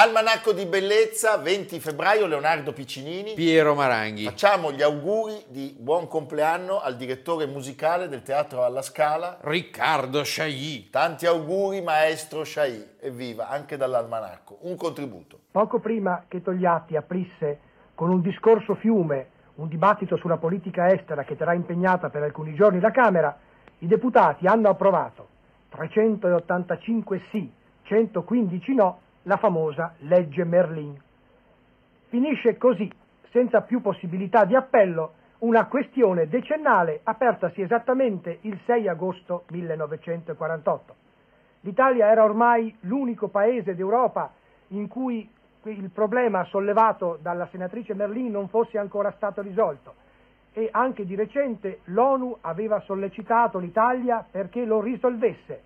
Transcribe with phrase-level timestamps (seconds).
[0.00, 3.34] Almanacco di bellezza, 20 febbraio, Leonardo Piccinini.
[3.34, 4.22] Piero Maranghi.
[4.26, 9.38] Facciamo gli auguri di buon compleanno al direttore musicale del Teatro alla Scala.
[9.40, 10.88] Riccardo Sciagli.
[10.88, 12.80] Tanti auguri maestro Sciagli.
[13.00, 14.58] Evviva, anche dall'Almanacco.
[14.60, 15.40] Un contributo.
[15.50, 17.58] Poco prima che Togliatti aprisse
[17.96, 22.78] con un discorso fiume un dibattito sulla politica estera che terrà impegnata per alcuni giorni
[22.78, 23.36] la Camera,
[23.78, 25.26] i deputati hanno approvato
[25.70, 27.50] 385 sì,
[27.82, 31.00] 115 no la famosa legge Merlin.
[32.08, 32.90] Finisce così,
[33.30, 40.94] senza più possibilità di appello, una questione decennale apertasi esattamente il 6 agosto 1948.
[41.60, 44.32] L'Italia era ormai l'unico paese d'Europa
[44.68, 45.28] in cui
[45.62, 49.94] il problema sollevato dalla senatrice Merlin non fosse ancora stato risolto
[50.52, 55.62] e anche di recente l'ONU aveva sollecitato l'Italia perché lo risolvesse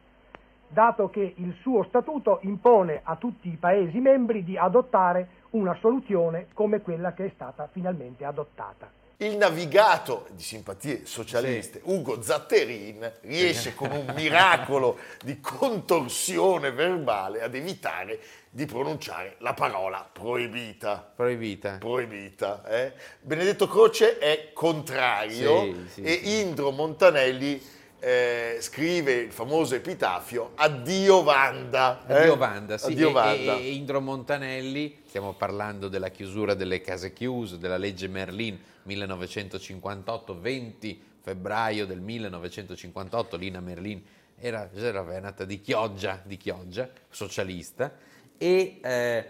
[0.73, 6.47] dato che il suo statuto impone a tutti i Paesi membri di adottare una soluzione
[6.55, 8.91] come quella che è stata finalmente adottata.
[9.19, 11.91] Il navigato di simpatie socialiste sì.
[11.91, 18.19] Ugo Zatterin riesce con un miracolo di contorsione verbale ad evitare
[18.51, 21.13] di pronunciare la parola proibita.
[21.15, 21.77] Proibita.
[21.79, 22.65] Proibita.
[22.67, 22.93] Eh?
[23.21, 27.63] Benedetto Croce è contrario sì, sì, e Indro Montanelli
[28.05, 32.05] eh, scrive il famoso epitafio Addio Vanda.
[32.09, 32.15] Eh?
[32.15, 32.91] Addio Vanda, sì.
[32.91, 33.55] Addio Vanda.
[33.55, 40.41] E, e, Indro Montanelli, stiamo parlando della chiusura delle case chiuse, della legge Merlin 1958,
[40.41, 44.03] 20 febbraio del 1958, Lina Merlin
[44.37, 47.95] era, era nata di Chioggia, di Chioggia, socialista,
[48.37, 49.27] e eh,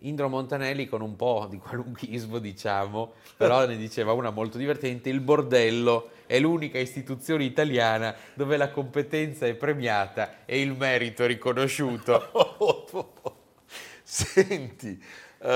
[0.00, 5.18] Indro Montanelli con un po' di qualunchismo, diciamo, però ne diceva una molto divertente, il
[5.18, 13.22] bordello è l'unica istituzione italiana dove la competenza è premiata e il merito è riconosciuto.
[14.02, 15.02] Senti,
[15.38, 15.48] uh,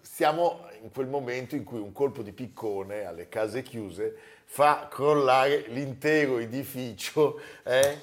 [0.00, 5.64] siamo in quel momento in cui un colpo di piccone alle case chiuse fa crollare
[5.68, 7.98] l'intero edificio eh,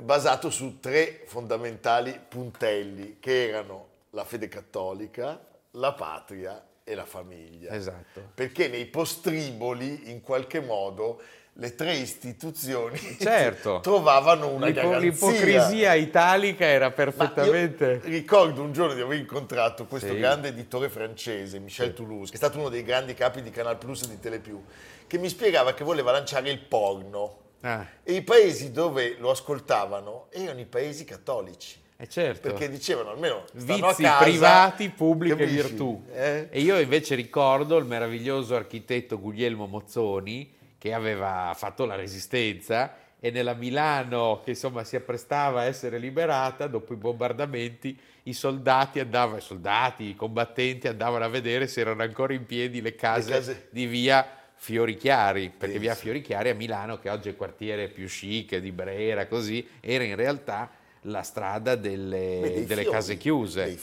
[0.00, 5.40] basato su tre fondamentali puntelli che erano la fede cattolica,
[5.72, 7.72] la patria e la famiglia.
[7.72, 8.30] Esatto.
[8.32, 11.20] Perché nei postriboli, in qualche modo,
[11.54, 13.80] le tre istituzioni certo.
[13.80, 15.10] trovavano una L'ipo- garanzia.
[15.10, 18.00] L'ipocrisia italica era perfettamente...
[18.04, 20.18] ricordo un giorno di aver incontrato questo sì.
[20.18, 21.94] grande editore francese, Michel sì.
[21.94, 24.62] Toulouse, che è stato uno dei grandi capi di Canal Plus e di Telepiù,
[25.08, 27.38] che mi spiegava che voleva lanciare il porno.
[27.62, 27.84] Ah.
[28.04, 31.82] E i paesi dove lo ascoltavano erano i paesi cattolici.
[31.98, 32.48] Eh certo.
[32.48, 35.54] Perché dicevano almeno vizi casa, privati, pubbliche capisci?
[35.54, 36.04] virtù.
[36.12, 36.48] Eh?
[36.50, 43.30] E io invece ricordo il meraviglioso architetto Guglielmo Mozzoni che aveva fatto la resistenza e
[43.30, 49.38] nella Milano che insomma si apprestava a essere liberata dopo i bombardamenti i soldati andavano,
[49.38, 53.36] i soldati, i combattenti andavano a vedere se erano ancora in piedi le case, le
[53.36, 53.68] case...
[53.70, 54.28] di via
[54.58, 58.72] Fiorichiari, perché sì, via Fiorichiari a Milano, che oggi è il quartiere più chic di
[58.72, 60.70] Brera, così, era in realtà
[61.06, 63.78] la strada delle, delle fiori, case chiuse.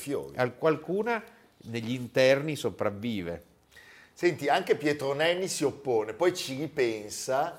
[0.57, 1.23] Qualcuna
[1.65, 3.43] negli interni sopravvive.
[4.13, 7.57] Senti, anche Pietro Nenni si oppone, poi ci ripensa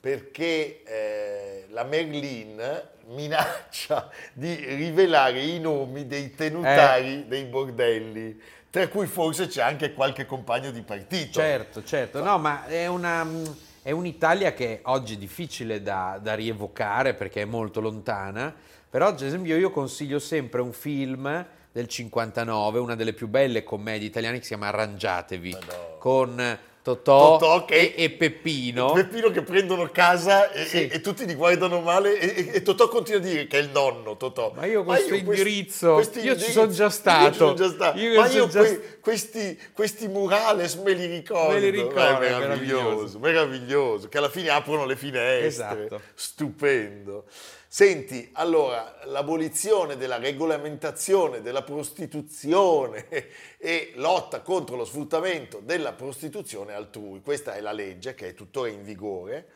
[0.00, 2.60] perché eh, la Merlin
[3.06, 7.26] minaccia di rivelare i nomi dei tenutari eh.
[7.26, 11.38] dei bordelli, tra cui forse c'è anche qualche compagno di partito.
[11.38, 13.70] Certo, certo, no, ma è una...
[13.84, 18.54] È un'Italia che oggi è difficile da, da rievocare perché è molto lontana,
[18.92, 24.06] però, ad esempio, io consiglio sempre un film del 59, una delle più belle commedie
[24.06, 25.96] italiane che si chiama Arrangiatevi, Madonna.
[25.98, 28.92] con Totò, Totò e, e, Peppino.
[28.92, 30.88] Peppino che prendono casa e, sì.
[30.88, 34.52] e, tutti li guardano male e, Totò continua a dire che è il nonno Totò.
[34.54, 37.46] Ma io questo Ma io indirizzo, questi, io ci sono già stato.
[37.46, 37.98] Io già stato.
[37.98, 41.54] Io Ma io que, questi, questi, murales me li ricordo.
[41.54, 45.46] Me li ricordo, è meraviglioso, meraviglioso, meraviglioso, che alla fine aprono le finestre.
[45.46, 46.00] Esatto.
[46.12, 47.24] Stupendo.
[47.74, 53.06] Senti, allora, l'abolizione della regolamentazione della prostituzione
[53.56, 58.68] e lotta contro lo sfruttamento della prostituzione altrui, questa è la legge che è tuttora
[58.68, 59.46] in vigore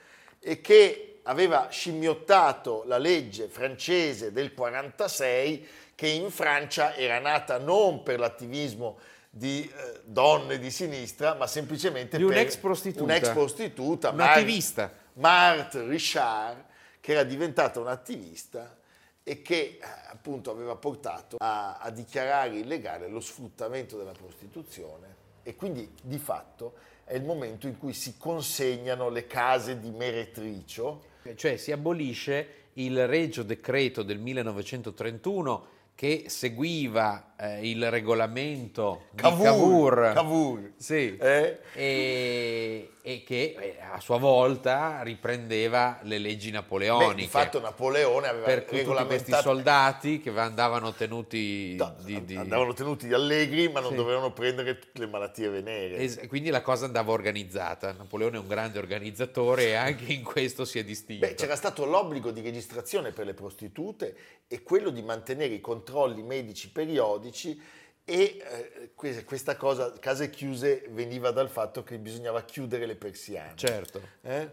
[0.40, 8.02] e che aveva scimmiottato la legge francese del 46 che in Francia era nata non
[8.02, 8.98] per l'attivismo
[9.28, 14.90] di eh, donne di sinistra, ma semplicemente di per un'ex prostituta, un'ex prostituta, un'attivista.
[15.18, 16.64] Marthe Richard,
[17.06, 18.76] che era diventata un'attivista
[19.22, 25.14] e che appunto aveva portato a, a dichiarare illegale lo sfruttamento della prostituzione
[25.44, 26.74] e quindi di fatto
[27.04, 31.04] è il momento in cui si consegnano le case di meretricio.
[31.36, 35.66] Cioè si abolisce il regio decreto del 1931
[35.96, 40.72] che seguiva eh, il regolamento Cavour, di Cavour, Cavour.
[40.76, 41.58] Sì, Eh?
[41.72, 47.14] e, e che eh, a sua volta riprendeva le leggi napoleoniche.
[47.14, 52.24] Beh, di fatto Napoleone aveva per tutti questi regolamentato soldati che andavano tenuti No, di,
[52.26, 53.96] di- andavano tenuti allegri ma non Sì.
[53.96, 55.96] dovevano prendere tutte le malattie venere.
[55.96, 57.92] Es- quindi la cosa andava organizzata.
[57.92, 61.26] Napoleone è un grande organizzatore e anche in questo si è distinto.
[61.26, 64.14] Beh, c'era stato l'obbligo di registrazione per le prostitute
[64.46, 67.60] e quello di mantenere i controlli medici periodici
[68.04, 73.56] e eh, que- questa cosa, case chiuse, veniva dal fatto che bisognava chiudere le persiane.
[73.56, 74.00] Certo.
[74.22, 74.48] Eh?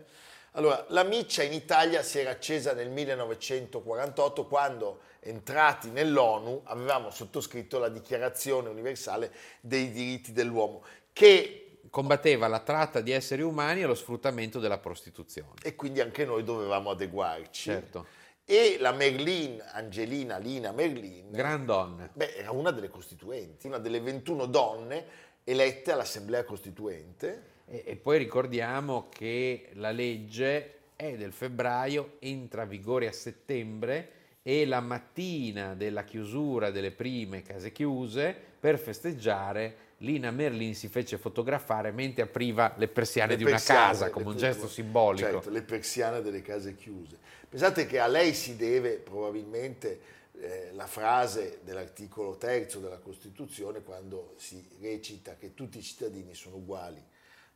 [0.51, 7.79] Allora, la miccia in Italia si era accesa nel 1948 quando, entrati nell'ONU, avevamo sottoscritto
[7.79, 9.31] la Dichiarazione universale
[9.62, 11.59] dei diritti dell'uomo, che
[11.89, 15.51] Combatteva la tratta di esseri umani e lo sfruttamento della prostituzione.
[15.62, 17.69] e quindi anche noi dovevamo adeguarci.
[17.69, 18.07] Certo.
[18.45, 22.10] E la Merlin, Angelina Lina Merlin, Gran donna.
[22.12, 25.06] beh, era una delle costituenti, una delle 21 donne
[25.45, 27.51] elette all'Assemblea Costituente.
[27.66, 34.10] E, e poi ricordiamo che la legge è del febbraio, entra a vigore a settembre
[34.42, 41.18] e la mattina della chiusura delle prime case chiuse, per festeggiare, Lina Merlin si fece
[41.18, 45.25] fotografare mentre apriva le persiane Le di una persiane, casa, le come un gesto simbolico.
[45.25, 47.18] Certo, le persiane delle case chiuse.
[47.53, 50.00] Pensate che a lei si deve probabilmente
[50.41, 56.55] eh, la frase dell'articolo terzo della Costituzione quando si recita che tutti i cittadini sono
[56.55, 57.00] uguali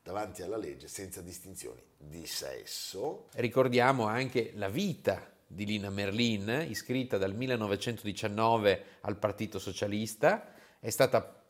[0.03, 3.25] davanti alla legge senza distinzioni di sesso.
[3.33, 11.41] Ricordiamo anche la vita di Lina Merlin, iscritta dal 1919 al Partito Socialista, è stata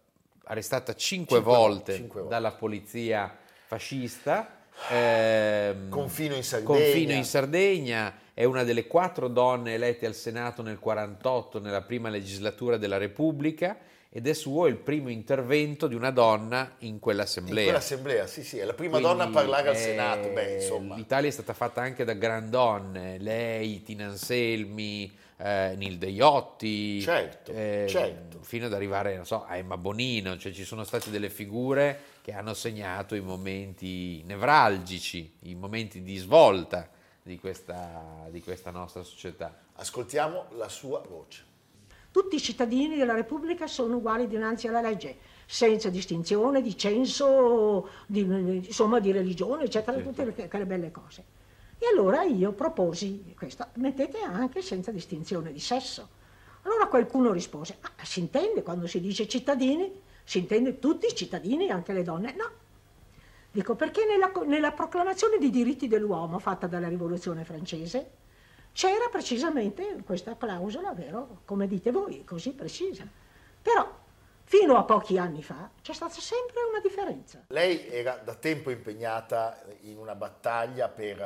[0.45, 2.33] arrestata cinque, Cinque volte, cinque volte.
[2.33, 4.63] dalla polizia fascista.
[4.89, 6.73] ehm, Confino in Sardegna.
[6.79, 12.09] Confino in Sardegna, è una delle quattro donne elette al Senato nel 48 nella prima
[12.09, 13.75] legislatura della Repubblica
[14.11, 17.63] ed è suo il primo intervento di una donna in In quell'assemblea.
[17.63, 20.29] quell'assemblea, sì, sì, è la prima Quindi, donna a parlare al eh, Senato.
[20.29, 20.95] Beh, insomma.
[20.95, 27.51] L'Italia è stata fatta anche da gran donne, lei, Tina Anselmi, eh, Nilde Iotti, Certo,
[27.51, 28.37] certo.
[28.43, 32.33] fino ad arrivare non so, a Emma Bonino, cioè ci sono state delle figure che
[32.33, 36.91] hanno segnato i momenti nevralgici, i momenti di svolta
[37.27, 39.53] di questa, di questa nostra società.
[39.75, 41.43] Ascoltiamo la sua voce.
[42.09, 48.21] Tutti i cittadini della Repubblica sono uguali dinanzi alla legge, senza distinzione di censo, di,
[48.21, 51.35] insomma, di religione, eccetera, tutte le- quelle belle cose.
[51.77, 56.15] E allora io proposi questo, mettete anche senza distinzione di sesso.
[56.63, 61.69] Allora qualcuno rispose, ah, si intende quando si dice cittadini, si intende tutti i cittadini,
[61.69, 62.33] anche le donne?
[62.35, 62.49] No.
[63.57, 68.11] Dico perché nella, nella proclamazione dei diritti dell'uomo fatta dalla rivoluzione francese
[68.71, 71.39] c'era precisamente questa clausola, vero?
[71.43, 73.03] Come dite voi, così precisa.
[73.59, 73.91] Però
[74.43, 77.45] fino a pochi anni fa c'è stata sempre una differenza.
[77.47, 81.19] Lei era da tempo impegnata in una battaglia per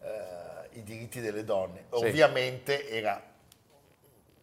[0.00, 1.84] eh, i diritti delle donne.
[1.92, 1.94] Sì.
[1.94, 3.22] Ovviamente era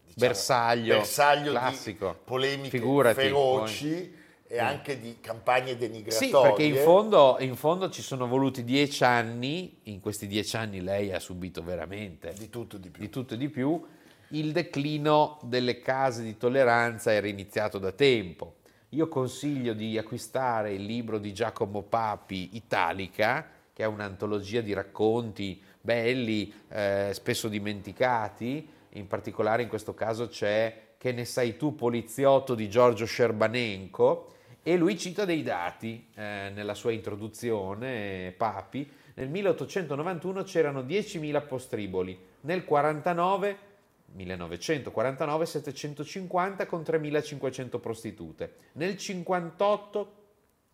[0.05, 2.11] diciamo, Bersaglio, bersaglio classico.
[2.11, 6.27] di polemiche Figurati, feroci e anche di campagne denigratorie.
[6.27, 10.81] Sì, perché in fondo, in fondo ci sono voluti dieci anni, in questi dieci anni
[10.81, 13.01] lei ha subito veramente di tutto di più.
[13.01, 13.83] di tutto e di più,
[14.29, 18.57] il declino delle case di tolleranza era iniziato da tempo.
[18.89, 25.61] Io consiglio di acquistare il libro di Giacomo Papi, Italica, che è un'antologia di racconti
[25.81, 32.55] belli, eh, spesso dimenticati, in particolare in questo caso c'è Che ne sai tu poliziotto
[32.55, 34.33] di Giorgio Scerbanenko
[34.63, 38.91] e lui cita dei dati eh, nella sua introduzione, Papi.
[39.13, 43.57] Nel 1891 c'erano 10.000 postriboli, nel 49
[44.13, 48.55] 1949 750 con 3.500 prostitute.
[48.71, 50.11] Nel 58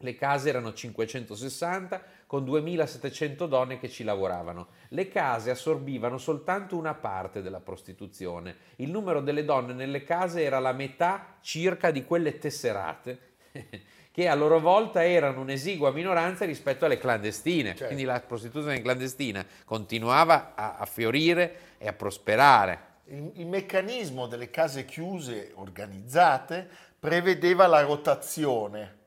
[0.02, 4.68] le case erano 560 con 2.700 donne che ci lavoravano.
[4.90, 8.56] Le case assorbivano soltanto una parte della prostituzione.
[8.78, 13.20] Il numero delle donne nelle case era la metà circa di quelle tesserate,
[14.12, 17.70] che a loro volta erano un'esigua minoranza rispetto alle clandestine.
[17.70, 17.86] Certo.
[17.86, 22.90] Quindi la prostituzione clandestina continuava a, a fiorire e a prosperare.
[23.06, 26.68] Il, il meccanismo delle case chiuse organizzate
[26.98, 29.00] prevedeva la rotazione.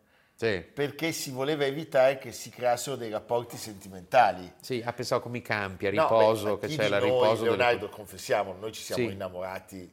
[0.45, 0.61] Sì.
[0.61, 4.53] perché si voleva evitare che si creassero dei rapporti sentimentali.
[4.61, 7.11] Sì, ha pensato come i campi, a No, riposo, beh, ma che c'è la noi,
[7.11, 9.13] riposo Leonardo, confessiamo, noi ci siamo Sì.
[9.13, 9.93] innamorati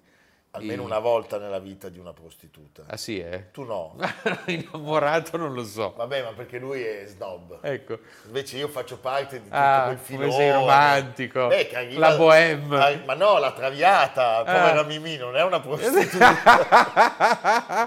[0.53, 2.83] almeno Di- una volta nella vita di una prostituta.
[2.85, 3.51] Ah sì, eh?
[3.51, 3.95] Tu no.
[4.47, 5.93] Innamorato non lo so.
[5.95, 7.59] Vabbè, ma perché lui è snob.
[7.61, 7.99] Ecco.
[8.25, 10.31] Invece io faccio parte di tutto Ah, quel come filone.
[10.33, 11.47] sei romantico.
[11.47, 12.77] Beh, arriva- La bohème.
[12.77, 14.83] Ah, Ma no, la traviata, povera Ah.
[14.83, 16.35] Mimì, non è una prostituta.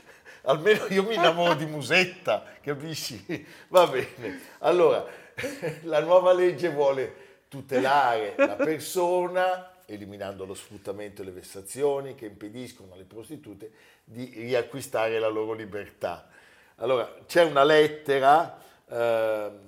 [0.48, 3.46] Almeno io mi innamoro di Musetta, capisci?
[3.68, 4.40] Va bene.
[4.60, 5.06] Allora,
[5.84, 12.94] la nuova legge vuole tutelare la persona, eliminando lo sfruttamento e le vessazioni che impediscono
[12.94, 13.72] alle prostitute
[14.06, 16.30] di riacquistare la loro libertà.
[16.76, 19.60] Allora, c'è una lettera ehm,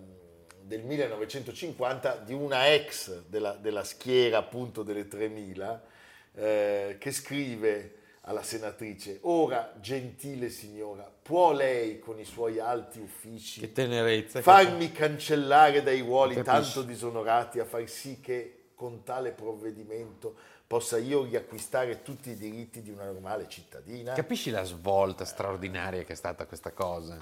[0.61, 5.83] del 1950 di una ex della, della schiera appunto delle 3000
[6.35, 7.98] eh, che scrive
[8.29, 14.37] alla senatrice, ora gentile signora, può lei con i suoi alti uffici Che tenerezza.
[14.37, 16.73] che- farmi cancellare dai ruoli Capisci.
[16.73, 20.35] tanto disonorati a far sì che con tale provvedimento
[20.67, 24.13] possa io riacquistare tutti i diritti di una normale cittadina?
[24.13, 27.17] Capisci la svolta straordinaria che è stata questa cosa?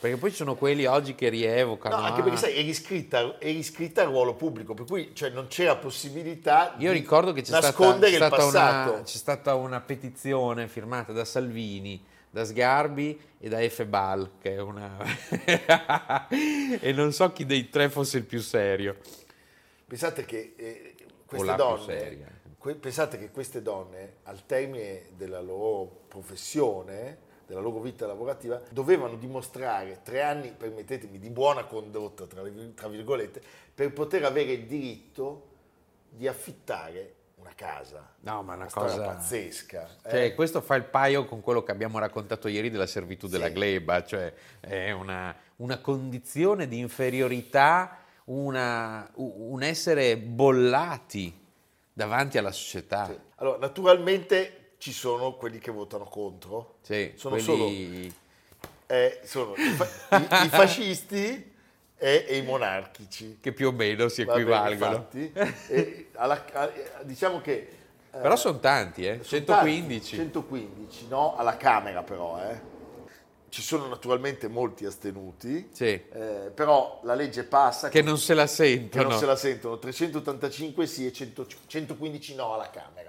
[0.00, 1.96] Perché poi ci sono quelli oggi che rievocano.
[1.96, 5.30] No, anche ah, perché sai, è riscritta, è riscritta al ruolo pubblico, per cui cioè,
[5.30, 8.92] non c'era possibilità Io di ricordo che c'è stata, nascondere c'è il stata passato.
[8.92, 12.00] una, c'è stata una petizione firmata da Salvini,
[12.30, 14.98] da Sgarbi e da Efebal, che è una...
[16.80, 18.98] e non so chi dei tre fosse il più serio.
[19.84, 20.94] Pensate che eh,
[21.26, 28.06] queste donne, que- pensate che queste donne, al termine della loro professione, della loro vita
[28.06, 33.40] lavorativa, dovevano dimostrare tre anni, permettetemi, di buona condotta, tra, le- tra virgolette,
[33.74, 35.46] per poter avere il diritto
[36.10, 38.06] di affittare una casa.
[38.20, 39.88] No, ma una storia cosa- pazzesca.
[40.02, 40.10] eh.
[40.10, 43.52] Cioè, questo fa il paio con quello che abbiamo raccontato ieri della servitù della Sì.
[43.54, 51.46] gleba, cioè è una, una condizione di inferiorità, una- un essere bollati
[51.94, 53.06] davanti alla società.
[53.06, 53.18] Sì.
[53.36, 56.76] Allora, naturalmente ci sono quelli che votano contro.
[56.82, 58.12] Sì, sono quelli-
[58.86, 61.52] Eh, sono i, fa- i- i fascisti
[61.96, 63.38] e, e i monarchici.
[63.40, 65.06] che più o meno si Va bene, equivalgono.
[65.12, 66.08] infatti.
[66.14, 66.70] Alla- a-
[67.02, 67.52] diciamo che...
[68.12, 69.14] eh, Però sono tanti, eh?
[69.22, 70.16] sono 115.
[70.16, 71.36] tanti, 115, no?
[71.36, 72.76] Alla Camera però, eh.
[73.50, 75.86] Ci sono naturalmente molti astenuti, Sì.
[75.86, 77.88] eh, però la legge passa...
[77.88, 79.08] Che non se la che sentono.
[79.08, 83.07] non se la sentono, 385 sì e 100 115 no alla Camera.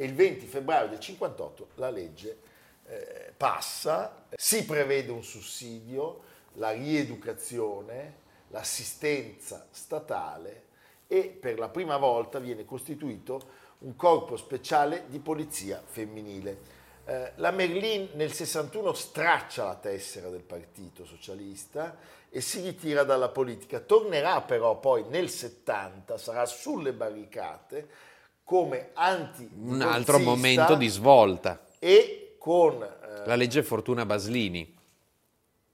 [0.00, 2.38] E il 20 febbraio del 58 la legge
[2.86, 6.22] eh, passa, si prevede un sussidio,
[6.54, 8.14] la rieducazione,
[8.48, 10.68] l'assistenza statale
[11.06, 13.42] e per la prima volta viene costituito
[13.80, 16.78] un corpo speciale di polizia femminile.
[17.04, 21.98] Eh, la Merlin nel 61 straccia la tessera del Partito Socialista
[22.30, 23.80] e si ritira dalla politica.
[23.80, 28.08] Tornerà però poi nel 70, sarà sulle barricate
[28.50, 31.64] come anti Un altro momento di svolta.
[31.78, 34.76] e con eh, La legge Fortuna Baslini.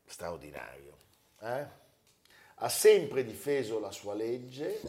[0.04, 0.94] straordinario.
[1.40, 1.66] eh?
[2.56, 4.80] Ha sempre difeso la sua legge,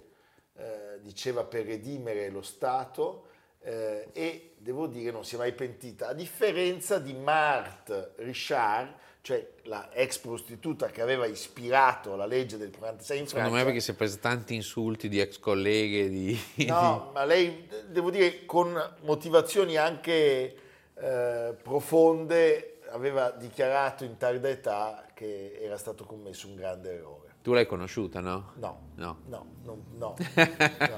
[0.56, 3.28] eh, diceva per redimere lo Stato
[3.62, 9.46] eh, e devo dire non si è mai pentita, a differenza di Marthe Richard, cioè
[9.64, 13.58] la ex prostituta che aveva ispirato la legge del 46 in Secondo Francia.
[13.58, 16.40] me perché si è preso tanti insulti di ex colleghe, di...
[16.68, 20.56] No, ma lei, devo dire, con motivazioni anche
[20.96, 27.36] eh, profonde, aveva dichiarato in tarda età che era stato commesso un grande errore.
[27.42, 28.54] Tu l'hai conosciuta, no?
[28.56, 29.18] No, No.
[29.26, 30.18] no, no, no, no,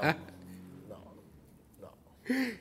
[0.02, 0.16] no,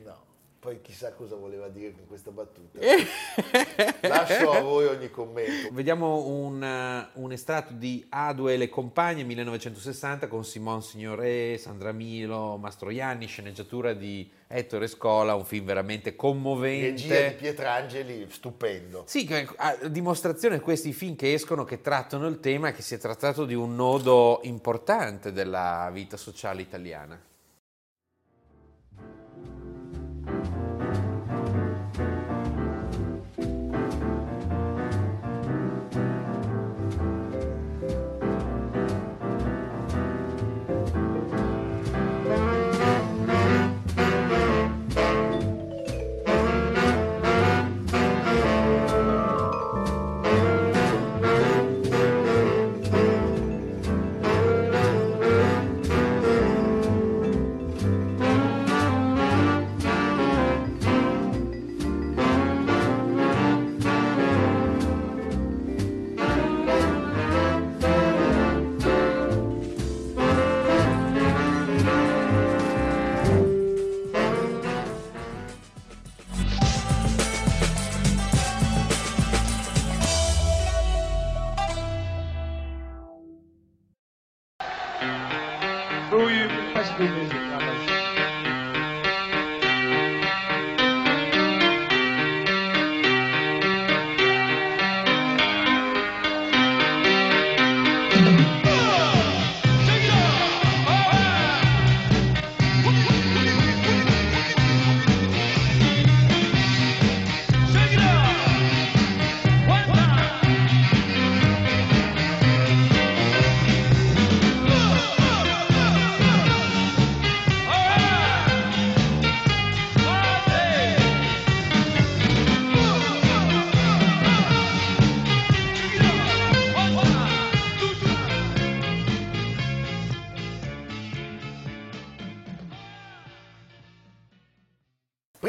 [0.04, 0.28] no.
[0.60, 2.80] Poi chissà cosa voleva dire con questa battuta.
[4.06, 5.70] Lascio a voi ogni commento.
[5.72, 11.94] Vediamo un, eh, un estratto di Adue e le compagne 1960 con Simone Signoret, Sandra
[11.94, 17.36] Milo, Mastroianni, sceneggiatura di Ettore Scola, un film veramente Regia di commovente.
[17.40, 19.04] Pietrangeli, stupendo.
[19.08, 22.98] Sì, a dimostrazione di questi film che escono, che trattano il tema, che si è
[22.98, 27.28] trattato di un nodo importante della vita sociale italiana.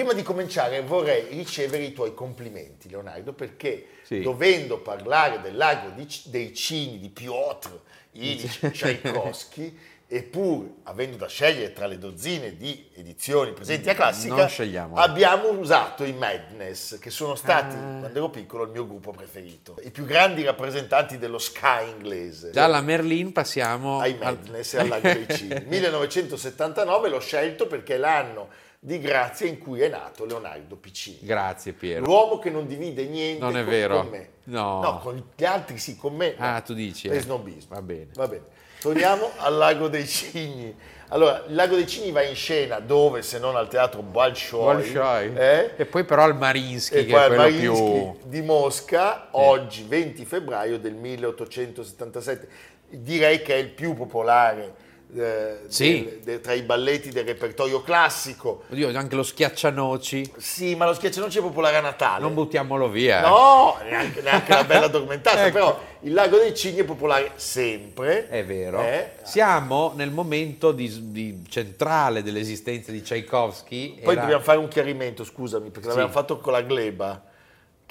[0.00, 4.20] Prima di cominciare vorrei ricevere i tuoi complimenti, Leonardo, perché Sì.
[4.22, 7.68] dovendo parlare del lago di dei Cigni di Piotr
[8.12, 14.36] Ilyich Tchaikovsky e pur avendo da scegliere tra le dozzine di edizioni presenti a Classica,
[14.36, 14.96] Non scegliamo.
[14.96, 17.98] abbiamo usato i Madness, che sono stati, Ah.
[18.00, 19.76] quando ero piccolo, il mio gruppo preferito.
[19.82, 22.52] I più grandi rappresentanti dello ska inglese.
[22.52, 25.62] Dalla Merlin passiamo ai al- Madness e al Lago dei Cigni.
[25.66, 28.48] 1979 l'ho scelto perché è l'anno
[28.82, 31.18] di grazia in cui è nato Leonardo Piccini.
[31.20, 32.02] Grazie Piero.
[32.02, 34.00] L'uomo che non divide niente Non è con, vero.
[34.00, 34.28] con me.
[34.44, 35.00] No.
[35.02, 36.34] con gli altri sì, con me.
[36.36, 36.46] no.
[36.46, 37.20] Ah, tu dici, Per eh.
[37.20, 37.74] snobismo.
[37.74, 38.08] Va bene.
[38.14, 38.44] Va bene.
[38.80, 40.74] Torniamo al Lago dei Cigni.
[41.08, 45.32] Allora, il Lago dei Cigni va in scena dove, se non al teatro Bolshoi, Bolshoi.
[45.36, 45.70] eh?
[45.76, 48.28] E poi però al Marinsky, e che poi è quello Mariinsky più...
[48.30, 52.48] di Mosca, oggi 20 febbraio del 1877.
[52.88, 56.04] Direi che è il più popolare eh, Sì.
[56.04, 58.62] del- de- tra i balletti del repertorio classico.
[58.70, 62.22] Oddio, anche lo schiaccianoci, Sì, ma lo schiaccianoci è popolare a Natale.
[62.22, 63.20] non buttiamolo via.
[63.26, 65.52] No, neanche, neanche la bella addormentata, Ecco.
[65.52, 68.28] però il Lago dei Cigni è popolare sempre.
[68.28, 68.80] È vero.
[68.82, 74.00] Eh, Siamo nel momento di- di- centrale dell'esistenza di Tchaikovsky.
[74.02, 75.88] Poi Era- dobbiamo fare un chiarimento, scusami, perché Sì.
[75.88, 77.22] l'abbiamo fatto con la gleba,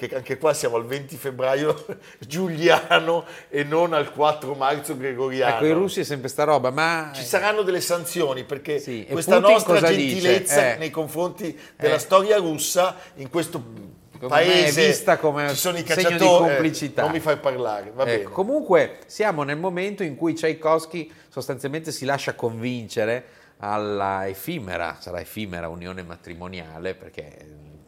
[0.07, 1.85] che anche qua siamo al 20 febbraio
[2.25, 5.55] giuliano e non al 4 marzo gregoriano.
[5.55, 7.11] Ecco, i russi è sempre sta roba, ma...
[7.13, 10.73] Ci saranno delle sanzioni perché Sì, questa Putin nostra gentilezza?
[10.73, 10.77] Eh.
[10.77, 11.99] nei confronti della Eh.
[11.99, 13.61] storia russa in questo
[14.21, 17.01] me paese è vista come ci sono i segno di eh, complicità.
[17.03, 18.23] non mi fai parlare, va Ecco, bene.
[18.31, 23.23] comunque siamo nel momento in cui Tchaikovsky sostanzialmente si lascia convincere
[23.59, 27.37] alla effimera, sarà effimera unione matrimoniale perché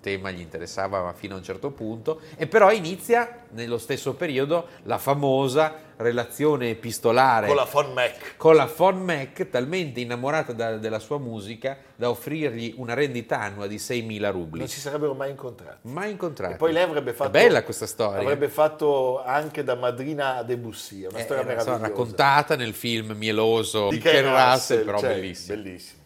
[0.02, 4.98] tema gli interessava fino a un certo punto e però inizia nello stesso periodo la
[4.98, 8.36] famosa relazione epistolare Con la Von Meck.
[8.36, 13.68] con la Von Meck talmente innamorata da- della sua musica da offrirgli una rendita annua
[13.68, 14.58] di 6.000 rubli.
[14.60, 15.78] Non si sarebbero mai incontrati.
[15.84, 16.54] Mai incontrati.
[16.54, 17.30] E poi lei avrebbe fatto.
[17.30, 18.20] È bella questa storia.
[18.20, 21.78] Avrebbe fatto anche da madrina a Debussy, una Eh, storia meravigliosa.
[21.82, 25.56] raccontata nel film mieloso di Ken Ken Russell, però cioè, bellissimo.
[25.62, 26.00] bellissimo.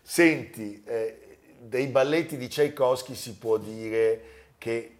[0.00, 1.23] Senti, eh,
[1.74, 4.98] dei balletti di Tchaikovsky si può dire che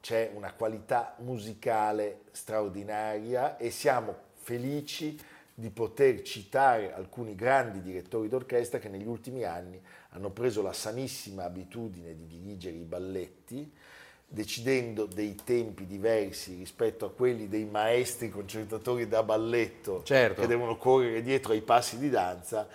[0.00, 5.18] c'è una qualità musicale straordinaria e siamo felici
[5.52, 9.78] di poter citare alcuni grandi direttori d'orchestra che negli ultimi anni
[10.12, 13.70] hanno preso la sanissima abitudine di dirigere i balletti
[14.26, 20.40] decidendo dei tempi diversi rispetto a quelli dei maestri concertatori da balletto Certo.
[20.40, 22.66] che devono correre dietro ai passi di danza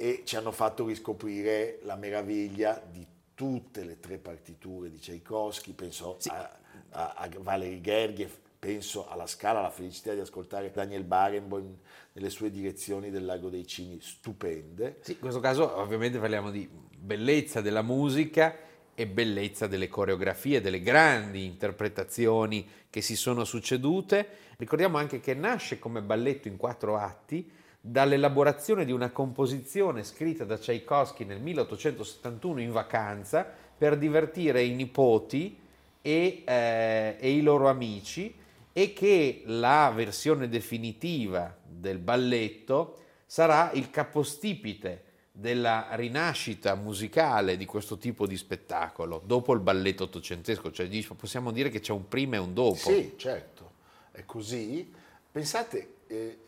[0.00, 6.18] e ci hanno fatto riscoprire la meraviglia di tutte le tre partiture di Tchaikovsky, penso
[6.28, 6.56] a,
[6.90, 11.76] a, a Valery Gergiev, penso alla Scala, la felicità di ascoltare Daniel Barenboim
[12.12, 14.98] nelle sue direzioni del Lago dei Cigni, stupende.
[15.00, 18.56] Sì, in questo caso ovviamente parliamo di bellezza della musica
[18.94, 24.28] e bellezza delle coreografie, delle grandi interpretazioni che si sono succedute.
[24.58, 27.57] Ricordiamo anche che nasce come balletto in quattro atti
[27.90, 35.58] dall'elaborazione di una composizione scritta da Tchaikovsky nel 1871 in vacanza per divertire i nipoti
[36.02, 38.34] e, eh, e i loro amici
[38.72, 47.96] e che la versione definitiva del balletto sarà il capostipite della rinascita musicale di questo
[47.96, 52.40] tipo di spettacolo dopo il balletto ottocentesco, cioè possiamo dire che c'è un prima e
[52.40, 52.76] un dopo.
[52.76, 53.70] Sì, certo,
[54.10, 54.92] è così.
[55.30, 56.38] Pensate, eh,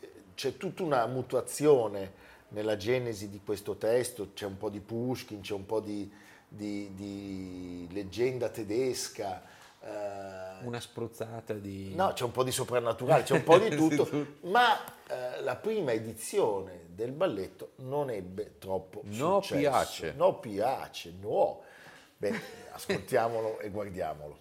[0.41, 2.13] c'è tutta una mutuazione
[2.49, 6.11] nella genesi di questo testo, c'è un po' di Pushkin, c'è un po' di,
[6.49, 9.43] di- di leggenda tedesca.
[9.83, 11.95] eh, Una spruzzata di...
[11.95, 14.09] No, c'è un po' di soprannaturale, c'è un po' di tutto,
[14.45, 19.59] ma eh, la prima edizione del balletto non ebbe troppo No successo.
[19.61, 20.13] piace.
[20.17, 21.61] No piace, no.
[22.17, 22.33] Beh,
[22.73, 24.39] ascoltiamolo e guardiamolo.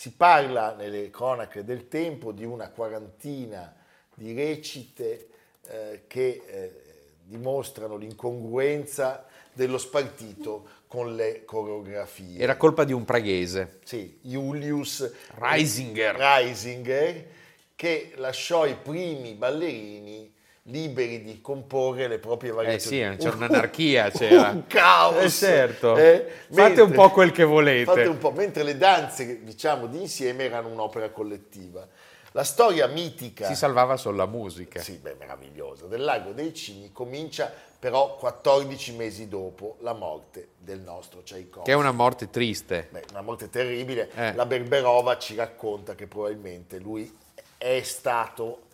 [0.00, 3.70] Si parla nelle cronache del tempo di una quarantina
[4.14, 5.28] di recite
[5.66, 6.82] eh, che eh,
[7.22, 12.40] dimostrano l'incongruenza dello spartito con le coreografie.
[12.40, 13.80] Era colpa di un praghese.
[13.84, 16.16] Sì, Julius Reisinger.
[16.16, 17.26] Reisinger,
[17.76, 20.32] che lasciò i primi ballerini
[20.64, 23.02] liberi di comporre le proprie variazioni.
[23.02, 24.50] Eh sì, c'era un'anarchia, c'era.
[24.50, 25.22] Un caos.
[25.22, 25.96] Eh certo.
[25.96, 27.84] Eh, Fate mentre- un po' quel che volete.
[27.84, 31.86] Fate un po', mentre le danze, diciamo, di insieme erano un'opera collettiva.
[32.32, 33.46] La storia mitica...
[33.46, 34.80] Si salvava solo la musica.
[34.80, 35.86] Sì, beh, meravigliosa.
[35.86, 41.64] Del Lago dei Cigni comincia però 14 mesi dopo la morte del nostro Tchaikovsky.
[41.64, 42.86] Che è una morte triste.
[42.90, 44.10] Beh, una morte terribile.
[44.14, 44.34] Eh.
[44.34, 47.12] La Berberova ci racconta che probabilmente lui
[47.56, 48.68] è stato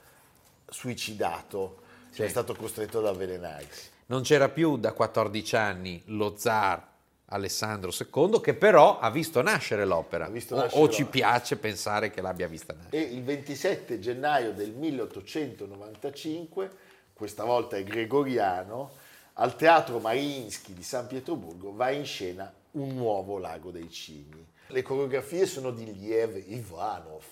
[0.68, 2.30] suicidato, cioè è Sì.
[2.30, 3.88] stato costretto ad avvelenarsi.
[4.06, 6.94] Non c'era più da 14 anni lo zar
[7.30, 10.28] Alessandro II, che però ha visto nascere l'opera.
[10.28, 11.28] Visto O- nascere o, ci l'opera.
[11.30, 12.96] piace pensare che l'abbia vista nascere.
[12.96, 16.70] E il 27 gennaio del 1895,
[17.12, 18.92] questa volta è gregoriano,
[19.34, 24.46] al Teatro Mariinsky di San Pietroburgo va in scena un nuovo Lago dei Cigni.
[24.68, 27.22] Le coreografie sono di Liev Ivanov,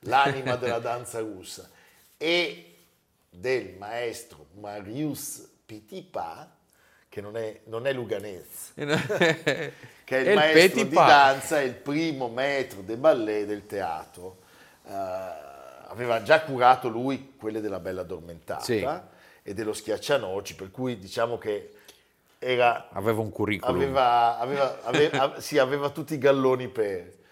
[0.00, 1.68] l'anima della danza russa,
[2.16, 2.73] e
[3.34, 6.50] del maestro Marius Petipa,
[7.08, 9.72] che non è, non è Luganez, che
[10.04, 14.38] è il, il maestro Petit di danza e il primo maître de ballet del teatro.
[14.86, 18.86] Eh, aveva già curato lui quelle della Bella Addormentata Sì.
[19.42, 21.74] e dello Schiaccianoci, per cui diciamo che
[22.38, 23.76] era, Aveva un curriculum.
[23.76, 27.22] aveva, aveva- ave- av- sì, aveva tutti i galloni per...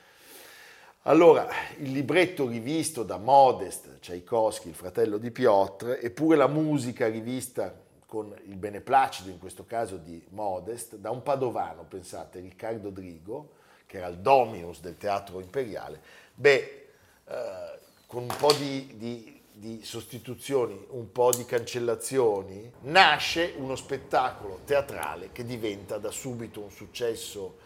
[1.07, 7.75] Allora, il libretto rivisto da Modest Tchaikovsky, il fratello di Piotr, eppure la musica rivista
[8.07, 13.97] con il beneplacito, in questo caso di Modest, da un padovano, pensate, Riccardo Drigo, che
[13.97, 16.01] era il dominus del teatro imperiale,
[16.37, 16.87] beh,
[17.27, 24.61] eh, con un po' di, di- di sostituzioni, un po' di cancellazioni, nasce uno spettacolo
[24.65, 27.59] teatrale che diventa da subito un successo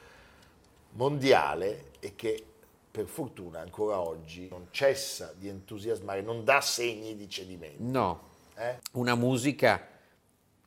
[0.92, 2.44] mondiale e che
[2.97, 7.83] per fortuna ancora oggi non cessa di entusiasmare, non dà segni di cedimento.
[7.83, 8.79] No, eh?
[8.93, 9.87] una musica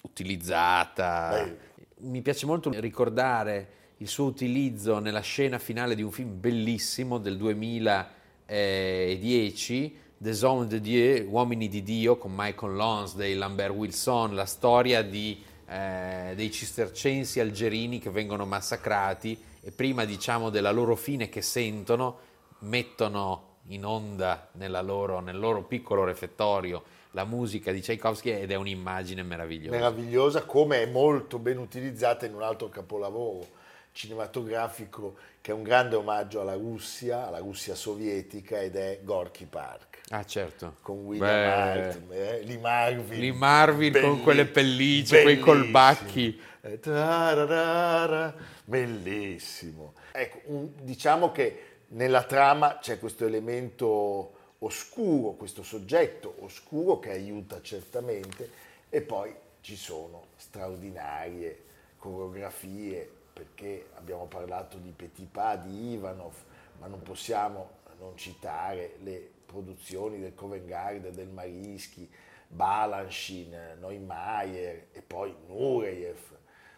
[0.01, 1.29] utilizzata.
[1.31, 1.57] Beh.
[2.01, 7.35] Mi piace molto ricordare il suo utilizzo nella scena finale di un film bellissimo del
[7.35, 15.01] 2010, Des Hommes de Dieu, Uomini di Dio, con Michael Lonsdale, Lambert Wilson, la storia
[15.01, 21.41] di, eh, dei cistercensi algerini che vengono massacrati e prima diciamo della loro fine che
[21.41, 22.17] sentono,
[22.59, 24.49] mettono in onda
[24.81, 29.75] loro- nel loro piccolo refettorio la musica di Tchaikovsky ed è un'immagine meravigliosa.
[29.75, 33.57] Meravigliosa, come è molto ben utilizzata in un altro capolavoro
[33.91, 40.01] cinematografico che è un grande omaggio alla Russia, alla Russia sovietica ed è Gorky Park.
[40.09, 40.75] ah certo.
[40.81, 43.19] Con William Beh, Hart, eh, Lee Marvin.
[43.19, 46.39] Lee Marvin con Belli- quelle pellicce, quei colbacchi.
[46.61, 49.93] Eh, tararara, Bellissimo.
[50.11, 57.61] Ecco, un- diciamo che nella trama c'è questo elemento oscuro, questo soggetto oscuro che aiuta
[57.61, 58.49] certamente
[58.89, 61.63] e poi ci sono straordinarie
[61.97, 66.33] coreografie perché abbiamo parlato di Petit Pas, di Ivanov,
[66.79, 72.09] ma non possiamo non citare le produzioni del Covent Garden, del Marinsky,
[72.47, 76.17] Balanchine, Neumeier e poi Nureyev.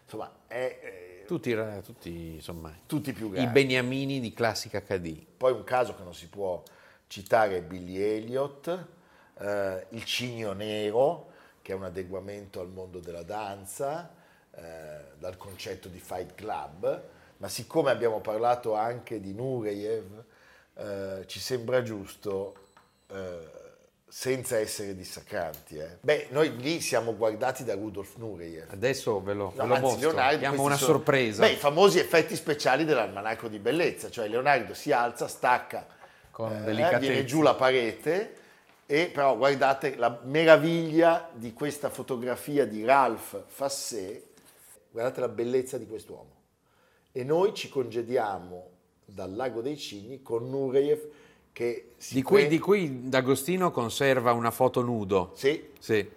[0.04, 3.52] Insomma, è eh, Tutti, tutti, insomma, tutti più i grandi.
[3.52, 5.24] beniamini di classica HD.
[5.36, 6.62] Poi un caso che non si può
[7.08, 8.86] citare è Billy Elliot,
[9.38, 14.20] eh, Il Cigno Nero, che è un adeguamento al mondo della danza,
[14.54, 14.62] eh,
[15.18, 17.02] dal concetto di Fight Club,
[17.38, 20.24] ma siccome abbiamo parlato anche di Nureyev,
[20.74, 22.54] eh, ci sembra giusto,
[23.08, 23.60] eh,
[24.06, 25.96] senza essere dissacranti, eh.
[26.00, 28.66] beh, noi lì siamo guardati da Rudolf Nureyev.
[28.70, 31.40] Adesso ve lo, ve lo anzi, mostro, Leonardo, questi una sono- sorpresa.
[31.40, 35.86] Beh, i famosi effetti speciali dell'almanacco di bellezza, cioè Leonardo si alza, stacca,
[36.30, 38.36] Con eh, viene giù la parete,
[38.84, 44.31] e però guardate la meraviglia di questa fotografia di Ralph Fassé,
[44.92, 46.30] guardate la bellezza di quest'uomo.
[47.10, 48.68] E noi ci congediamo
[49.04, 51.00] dal Lago dei Cigni con Nureyev
[51.52, 55.32] che si Di cui, prende- di cui D'Agostino conserva una foto nudo.
[55.34, 56.08] Sì, Sì,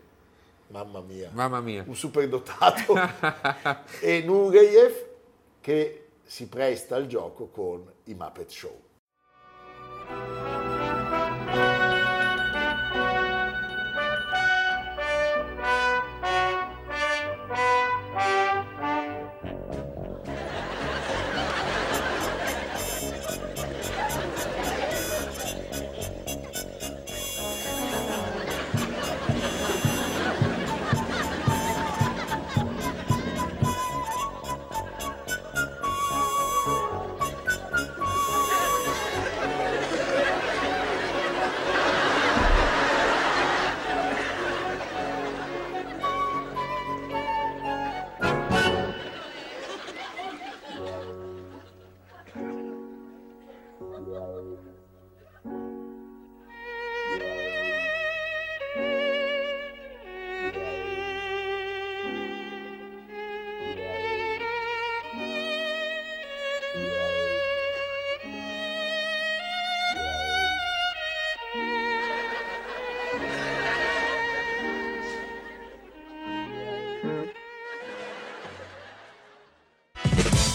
[0.67, 1.29] mamma mia.
[1.33, 1.83] mamma mia.
[1.87, 2.93] un superdotato
[4.01, 5.05] e Nureyev
[5.61, 8.79] che si presta al gioco con i Muppet Show.